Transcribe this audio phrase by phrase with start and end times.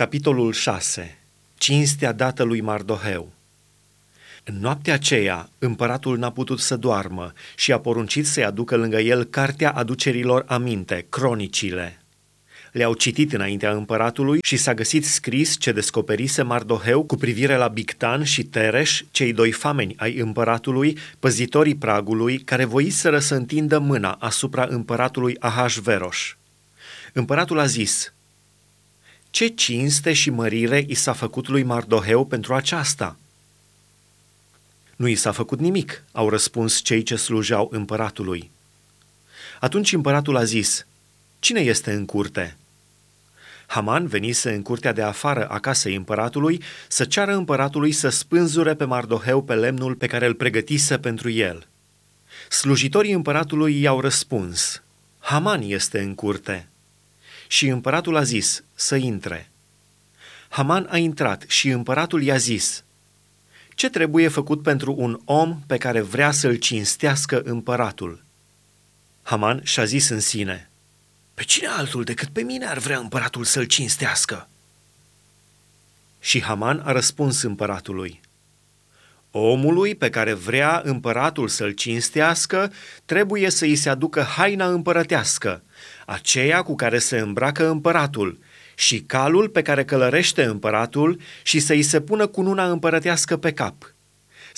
[0.00, 1.18] Capitolul 6.
[1.58, 3.32] Cinstea dată lui Mardoheu.
[4.44, 9.24] În noaptea aceea, împăratul n-a putut să doarmă și a poruncit să-i aducă lângă el
[9.24, 12.02] cartea aducerilor aminte, cronicile.
[12.72, 18.24] Le-au citit înaintea împăratului și s-a găsit scris ce descoperise Mardoheu cu privire la Bictan
[18.24, 24.66] și Tereș, cei doi fameni ai împăratului, păzitorii pragului, care voiseră să întindă mâna asupra
[24.68, 26.36] împăratului Ahasveros.
[27.12, 28.12] Împăratul a zis,
[29.30, 33.16] ce cinste și mărire i s-a făcut lui Mardoheu pentru aceasta?
[34.96, 38.50] Nu i s-a făcut nimic, au răspuns cei ce slujeau împăratului.
[39.60, 40.86] Atunci împăratul a zis,
[41.38, 42.56] Cine este în curte?
[43.66, 48.84] Haman venise în curtea de afară a casei împăratului să ceară împăratului să spânzure pe
[48.84, 51.66] Mardoheu pe lemnul pe care îl pregătise pentru el.
[52.48, 54.82] Slujitorii împăratului i-au răspuns,
[55.18, 56.68] Haman este în curte.
[57.50, 59.50] Și împăratul a zis să intre.
[60.48, 62.84] Haman a intrat și împăratul i-a zis,
[63.74, 68.24] ce trebuie făcut pentru un om pe care vrea să-l cinstească împăratul?
[69.22, 70.70] Haman și-a zis în sine,
[71.34, 74.48] pe cine altul decât pe mine ar vrea împăratul să-l cinstească?
[76.20, 78.20] Și Haman a răspuns împăratului,
[79.30, 82.72] Omului pe care vrea împăratul să-l cinstească,
[83.04, 85.62] trebuie să îi se aducă haina împărătească,
[86.06, 88.38] aceea cu care se îmbracă împăratul,
[88.74, 93.94] și calul pe care călărește împăratul și să îi se pună cununa împărătească pe cap.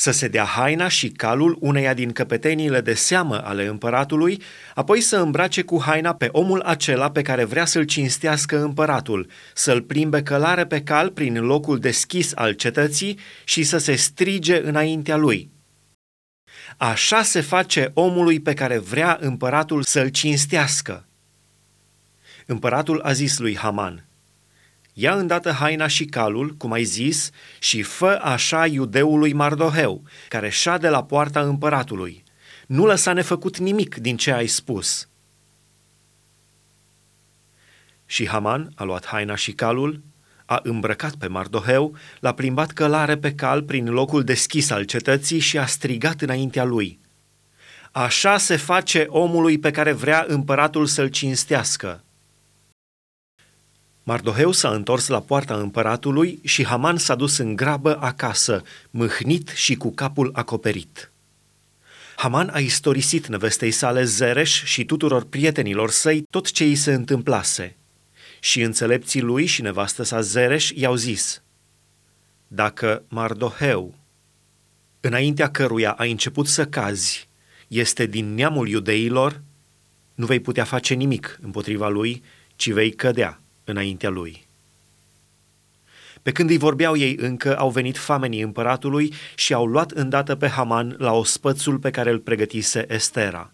[0.03, 4.43] Să se dea haina și calul uneia din căpeteniile de seamă ale împăratului,
[4.75, 9.83] apoi să îmbrace cu haina pe omul acela pe care vrea să-l cinstească împăratul, să-l
[9.83, 15.51] plimbe călare pe cal prin locul deschis al cetății și să se strige înaintea lui.
[16.77, 21.07] Așa se face omului pe care vrea împăratul să-l cinstească.
[22.47, 24.07] Împăratul a zis lui Haman,
[24.93, 30.89] Ia îndată haina și calul, cum ai zis, și fă așa iudeului Mardoheu, care șade
[30.89, 32.25] la poarta împăratului.
[32.67, 35.09] Nu lăsa nefăcut nimic din ce ai spus.
[38.07, 40.01] Și Haman a luat haina și calul,
[40.47, 45.59] a îmbrăcat pe Mardoheu, l-a plimbat călare pe cal prin locul deschis al cetății și
[45.59, 47.01] a strigat înaintea lui.
[47.93, 52.05] Așa se face omului pe care vrea împăratul să-l cinstească.
[54.05, 59.75] Mardoheu s-a întors la poarta împăratului și Haman s-a dus în grabă acasă, mâhnit și
[59.75, 61.11] cu capul acoperit.
[62.17, 67.77] Haman a istorisit nevestei sale Zereș și tuturor prietenilor săi tot ce îi se întâmplase.
[68.41, 71.43] Și înțelepții lui și nevastă sa Zereș i-au zis,
[72.49, 73.95] Dacă Mardoheu,
[75.01, 77.29] înaintea căruia ai început să cazi,
[77.69, 79.41] este din neamul iudeilor,
[80.15, 82.23] nu vei putea face nimic împotriva lui,
[82.57, 84.47] ci vei cădea înaintea lui.
[86.23, 90.49] Pe când îi vorbeau ei încă, au venit famenii împăratului și au luat îndată pe
[90.49, 93.52] Haman la ospățul pe care îl pregătise Estera.